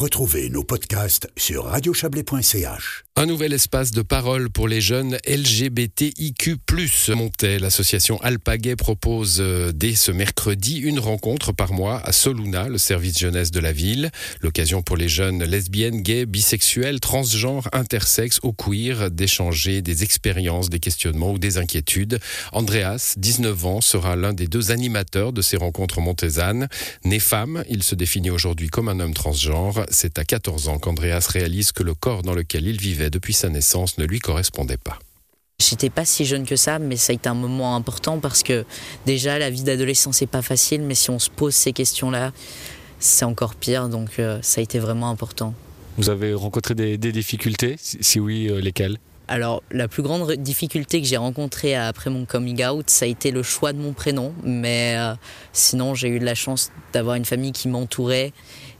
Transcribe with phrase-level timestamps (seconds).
[0.00, 3.04] Retrouvez nos podcasts sur radiochablais.ch.
[3.16, 6.56] Un nouvel espace de parole pour les jeunes LGBTIQ+.
[7.08, 12.78] Montait l'association Alpagay propose euh, dès ce mercredi une rencontre par mois à Soluna, le
[12.78, 14.10] service jeunesse de la ville.
[14.40, 20.80] L'occasion pour les jeunes lesbiennes, gays, bisexuels, transgenres, intersexes ou queer d'échanger des expériences, des
[20.80, 22.20] questionnements ou des inquiétudes.
[22.52, 26.68] Andreas, 19 ans, sera l'un des deux animateurs de ces rencontres montaisanes.
[27.04, 29.84] Né femme, il se définit aujourd'hui comme un homme transgenre.
[29.90, 33.48] C'est à 14 ans qu'Andreas réalise que le corps dans lequel il vivait depuis sa
[33.48, 34.98] naissance ne lui correspondait pas.
[35.60, 38.64] J'étais pas si jeune que ça, mais ça a été un moment important parce que
[39.04, 42.32] déjà la vie d'adolescent c'est pas facile, mais si on se pose ces questions-là,
[42.98, 45.52] c'est encore pire, donc euh, ça a été vraiment important.
[45.98, 48.96] Vous avez rencontré des, difficultés Si oui, euh, lesquelles?
[49.30, 53.30] Alors, la plus grande difficulté que j'ai rencontrée après mon coming out, ça a été
[53.30, 54.34] le choix de mon prénom.
[54.42, 55.14] Mais euh,
[55.52, 58.32] sinon, j'ai eu de la chance d'avoir une famille qui m'entourait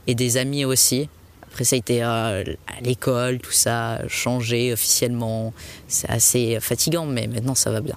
[0.07, 1.07] et des amis aussi.
[1.43, 5.53] Après, ça a été euh, à l'école, tout ça, changer officiellement.
[5.87, 7.95] C'est assez fatigant, mais maintenant, ça va bien.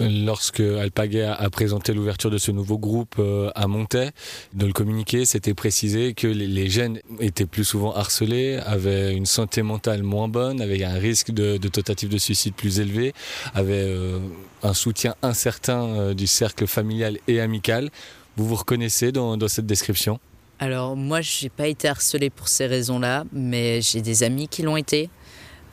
[0.00, 4.10] Lorsque Alpagay a présenté l'ouverture de ce nouveau groupe euh, à Montaix,
[4.52, 9.62] dans le communiqué, c'était précisé que les jeunes étaient plus souvent harcelés, avaient une santé
[9.62, 13.14] mentale moins bonne, avaient un risque de, tentative de suicide plus élevé,
[13.54, 14.18] avaient euh,
[14.62, 17.90] un soutien incertain du cercle familial et amical.
[18.36, 20.18] Vous vous reconnaissez dans cette description?
[20.58, 24.76] Alors moi, j'ai pas été harcelée pour ces raisons-là, mais j'ai des amis qui l'ont
[24.76, 25.10] été.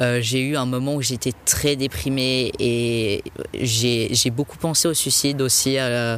[0.01, 5.41] Euh, j'ai eu un moment où j'étais très déprimée et j'ai beaucoup pensé au suicide
[5.41, 6.17] aussi euh,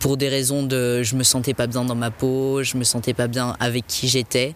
[0.00, 3.14] pour des raisons de je me sentais pas bien dans ma peau, je me sentais
[3.14, 4.54] pas bien avec qui j'étais.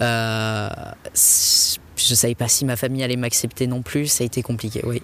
[0.00, 0.68] Euh,
[1.14, 5.02] je savais pas si ma famille allait m'accepter non plus, ça a été compliqué, oui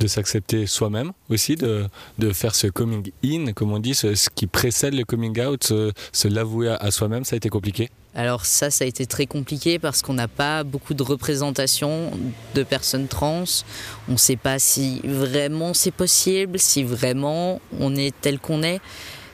[0.00, 1.86] de s'accepter soi-même aussi, de,
[2.18, 6.28] de, faire ce coming in, comme on dit, ce, qui précède le coming out, se,
[6.28, 10.00] l'avouer à, soi-même, ça a été compliqué alors ça, ça a été très compliqué parce
[10.00, 12.12] qu'on n'a pas beaucoup de représentation
[12.54, 13.42] de personnes trans.
[14.08, 18.80] On ne sait pas si vraiment c'est possible, si vraiment on est tel qu'on est.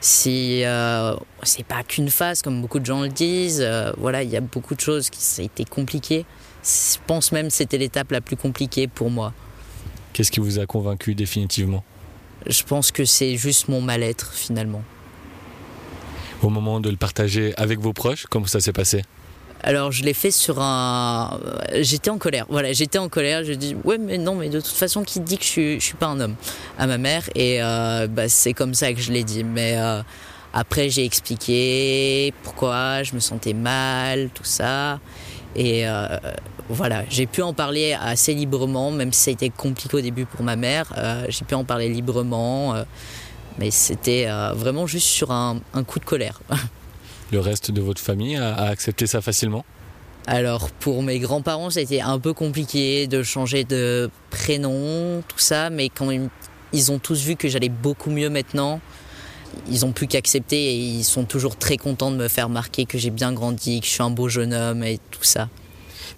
[0.00, 3.60] Si euh, c'est pas qu'une phase, comme beaucoup de gens le disent.
[3.60, 6.24] Euh, voilà, il y a beaucoup de choses qui ça a été compliqué.
[6.64, 9.34] Je pense même que c'était l'étape la plus compliquée pour moi.
[10.12, 11.84] Qu'est-ce qui vous a convaincu définitivement?
[12.46, 14.82] Je pense que c'est juste mon mal-être finalement.
[16.42, 19.04] Au moment de le partager avec vos proches, comment ça s'est passé?
[19.62, 21.38] Alors je l'ai fait sur un.
[21.80, 22.46] J'étais en colère.
[22.48, 23.44] Voilà, j'étais en colère.
[23.44, 25.96] Je dis ouais mais non mais de toute façon qui dit que je suis, suis
[25.96, 26.34] pas un homme?
[26.78, 29.44] À ma mère et euh, bah, c'est comme ça que je l'ai dit.
[29.44, 30.00] Mais euh,
[30.54, 34.98] après j'ai expliqué pourquoi je me sentais mal, tout ça.
[35.56, 36.06] Et euh,
[36.68, 40.26] voilà, j'ai pu en parler assez librement, même si ça a été compliqué au début
[40.26, 40.92] pour ma mère.
[40.96, 42.84] Euh, j'ai pu en parler librement, euh,
[43.58, 46.40] mais c'était vraiment juste sur un, coup de colère.
[47.32, 49.64] Le reste de votre famille a, accepté ça facilement?
[50.26, 55.38] Alors pour mes grands-parents, ça a été un peu compliqué de changer de prénom, tout
[55.38, 56.10] ça, mais quand
[56.72, 58.80] ils ont tous vu que j'allais beaucoup mieux maintenant,
[59.70, 62.98] ils ont plus qu'accepter et ils sont toujours très contents de me faire marquer que
[62.98, 65.48] j'ai bien grandi, que je suis un beau jeune homme et tout ça.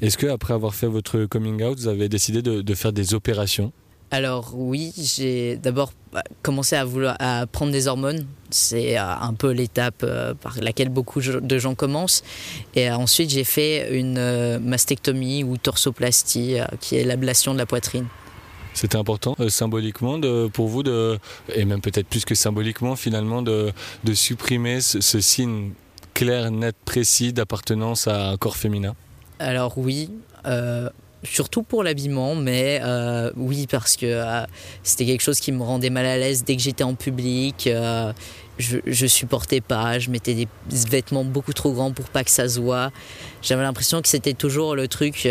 [0.00, 3.72] Est-ce que après avoir fait votre coming out, vous avez décidé de, faire des opérations?
[4.10, 8.26] Alors oui, j'ai d'abord bah, commencé à vouloir à prendre des hormones.
[8.50, 12.22] C'est euh, un peu l'étape euh, par laquelle beaucoup de gens commencent.
[12.74, 18.06] Et euh, ensuite, j'ai fait une mastectomie ou torsoplastie, qui est l'ablation de la poitrine.
[18.74, 20.20] C'était important euh, symboliquement
[20.52, 21.18] pour vous, de,
[21.54, 23.72] et même peut-être plus que symboliquement finalement, de,
[24.04, 25.72] de supprimer ce, signe
[26.14, 28.94] clair, net, précis d'appartenance à un corps féminin?
[29.38, 30.10] Alors oui.
[30.46, 30.88] Euh,
[31.22, 34.22] surtout pour l'habillement, mais euh, oui, parce que
[34.82, 37.68] c'était quelque chose qui me rendait mal à l'aise dès que j'étais en public.
[38.58, 42.60] je, supportais pas, je mettais des vêtements beaucoup trop grands pour pas que ça se.
[43.42, 45.28] J'avais l'impression que c'était toujours le truc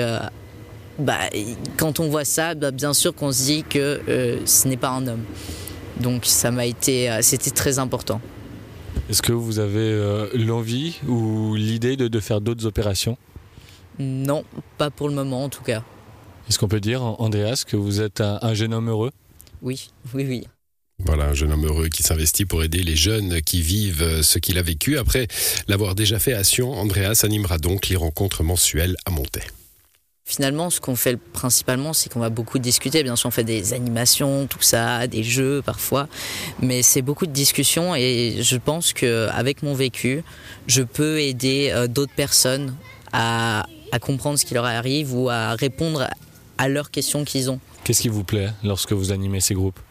[1.01, 1.29] bah,
[1.77, 4.89] quand on voit ça, bah, bien sûr qu'on se dit que euh, ce n'est pas
[4.89, 5.23] un homme.
[5.99, 8.21] Donc ça m'a été, euh, c'était très important.
[9.09, 13.17] Est-ce que vous avez euh, l'envie ou l'idée de, faire d'autres opérations?
[13.99, 14.43] Non,
[14.77, 15.83] pas pour le moment en tout cas.
[16.47, 19.11] Est-ce qu'on peut dire, Andreas, que vous êtes un, jeune homme heureux?
[19.61, 20.47] Oui, oui, oui.
[20.99, 24.57] Voilà, un jeune homme heureux qui s'investit pour aider les jeunes qui vivent ce qu'il
[24.57, 24.97] a vécu.
[24.97, 25.27] Après
[25.67, 29.43] l'avoir déjà fait à Sion, Andreas animera donc les rencontres mensuelles à Montaix.
[30.31, 33.03] Finalement, ce qu'on fait principalement, c'est qu'on va beaucoup discuter.
[33.03, 36.07] Bien sûr, on fait des animations, tout ça, des jeux parfois,
[36.61, 40.23] mais c'est beaucoup de discussions et je pense qu'avec mon vécu,
[40.67, 42.73] je peux aider euh, d'autres personnes
[43.11, 43.65] à,
[43.99, 46.07] comprendre ce qui leur arrive ou à répondre
[46.57, 47.59] à leurs questions qu'ils ont.
[47.83, 49.81] Qu'est-ce qui vous plaît lorsque vous animez ces groupes?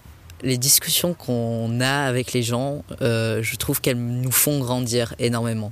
[0.42, 5.70] Les discussions qu'on a avec les gens, euh, je trouve qu'elles nous font grandir énormément.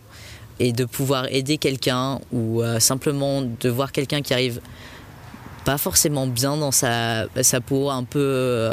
[0.59, 4.61] Et de pouvoir aider quelqu'un ou euh, simplement de voir quelqu'un qui arrive
[5.65, 8.73] pas forcément bien dans sa, sa peau, un peu, euh,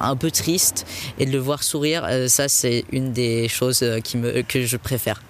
[0.00, 0.86] un peu triste,
[1.18, 4.76] et de le voir sourire, euh, ça c'est une des choses qui me, que je
[4.76, 5.22] préfère.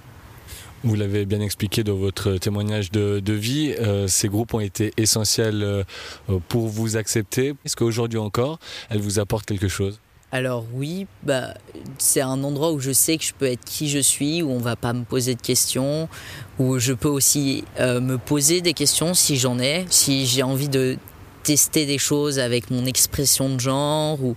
[0.82, 3.74] Vous l'avez bien expliqué dans votre témoignage de, de vie,
[4.06, 5.86] ces groupes ont été essentiels
[6.48, 7.54] pour vous accepter.
[7.64, 8.58] Est-ce qu'aujourd'hui encore,
[8.90, 9.98] elles vous apportent quelque chose?
[10.34, 11.54] Alors oui, bah,
[11.96, 14.58] c'est un endroit où je sais que je peux être qui je suis, où on
[14.58, 16.08] va pas me poser de questions,
[16.58, 20.68] où je peux aussi euh, me poser des questions si j'en ai, si j'ai envie
[20.68, 20.98] de
[21.44, 24.34] tester des choses avec mon expression de genre ou,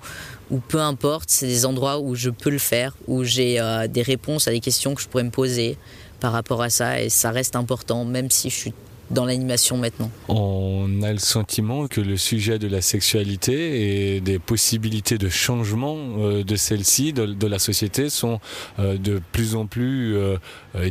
[0.52, 4.04] ou peu importe, c'est des endroits où je peux le faire, où j'ai euh, des
[4.04, 5.80] réponses à des questions que je pourrais me poser
[6.20, 8.74] par rapport à ça et ça reste important même si je suis
[9.12, 10.12] dans l'animation maintenant.
[10.27, 15.98] On a le sentiment que le sujet de la sexualité et des possibilités de changement
[16.19, 18.39] euh, de celle-ci, de, de, la société, sont
[18.80, 20.38] euh, de plus en plus euh,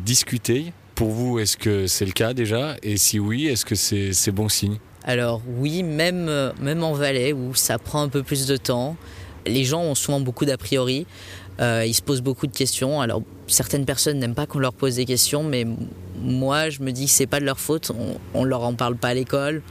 [0.05, 0.73] discutés.
[0.95, 2.77] Pour vous, est-ce que c'est le cas déjà?
[2.83, 4.79] Et si oui, est-ce que c'est bon signe?
[5.05, 8.97] Alors oui, même, même en Valais, où ça prend un peu plus de temps,
[9.47, 11.07] les gens ont souvent beaucoup d'a priori.
[11.61, 13.01] Euh, ils se posent beaucoup de questions.
[13.01, 15.67] Alors certaines personnes n'aiment pas qu'on leur pose des questions, mais
[16.23, 17.93] moi je me dis que c'est pas de leur faute.
[17.99, 19.63] On, on leur en parle pas à l'école,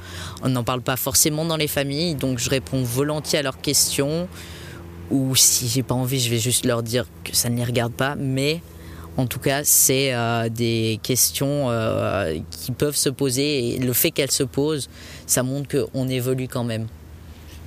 [0.43, 4.27] on n'en parle pas forcément dans les familles, donc je réponds volontiers à leurs questions.
[5.11, 7.93] Ou si j'ai pas envie, je vais juste leur dire que ça ne les regarde
[7.93, 8.15] pas.
[8.15, 8.61] Mais
[9.17, 14.11] en tout cas, c'est euh, des questions euh, qui peuvent se poser et le fait
[14.11, 14.89] qu'elles se posent,
[15.27, 16.87] ça montre qu'on évolue quand même.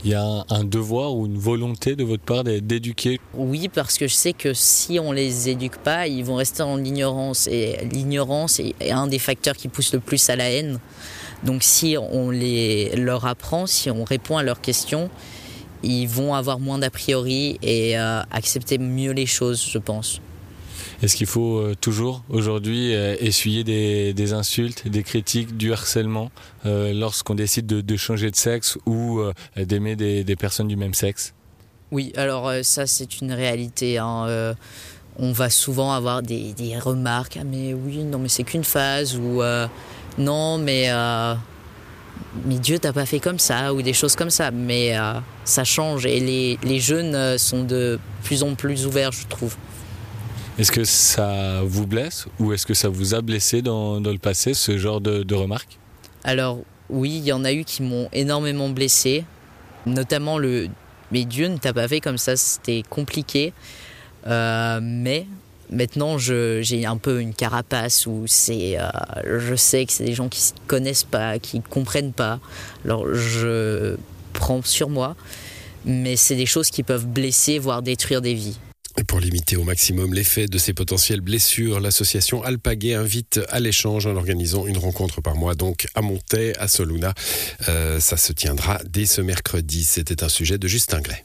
[0.04, 4.06] Il y a un devoir ou une volonté de votre part d'éduquer Oui, parce que
[4.06, 7.48] je sais que si on les éduque pas, ils vont rester en ignorance.
[7.48, 10.78] Et l'ignorance est un des facteurs qui pousse le plus à la haine.
[11.42, 15.10] Donc si on les, leur apprend, si on répond à leurs questions,
[15.82, 20.20] ils vont avoir moins d'a priori et euh, accepter mieux les choses, je pense.
[21.02, 26.30] Est-ce qu'il faut euh, toujours aujourd'hui euh, essuyer des, insultes, des critiques, du harcèlement
[26.66, 29.20] euh, lorsqu'on décide de, changer de sexe ou
[29.56, 31.34] d'aimer des, personnes du même sexe?
[31.90, 33.98] Oui, alors ça c'est une réalité.
[33.98, 34.54] Hein.
[35.19, 39.42] On va souvent avoir des, remarques, ah, mais oui, non mais c'est qu'une phase ou
[40.19, 40.90] non mais
[42.44, 44.50] mais Dieu t'a pas fait comme ça ou des choses comme ça.
[44.50, 44.94] Mais
[45.44, 49.56] ça change et les jeunes sont de plus en plus ouverts, je trouve.
[50.58, 54.55] Est-ce que ça vous blesse ou est-ce que ça vous a blessé dans, le passé,
[54.55, 55.78] ce genre de, de remarques?
[56.25, 56.58] Alors
[56.90, 59.25] oui, il y en a eu qui m'ont énormément blessé,
[59.87, 60.69] notamment le
[61.12, 63.52] «mais Dieu ne t'a pas fait comme ça, c'était compliqué
[64.26, 64.81] euh,».
[64.82, 65.26] Mais
[65.70, 70.28] maintenant, j'ai un peu une carapace où c'est, euh, je sais que c'est des gens
[70.28, 72.40] qui ne connaissent pas, qui ne comprennent pas.
[72.84, 73.96] Alors je
[74.32, 75.14] prends sur moi,
[75.84, 78.58] mais c'est des choses qui peuvent blesser, voire détruire des vies.
[79.08, 84.14] Pour limiter au maximum l'effet de ces potentielles blessures, l'association Alpaguet invite à l'échange en
[84.14, 87.14] organisant une rencontre par mois donc à Montaix, à Soluna.
[87.70, 89.82] Euh, ça se tiendra dès ce mercredi.
[89.82, 91.22] C'était un sujet de Justin Gray.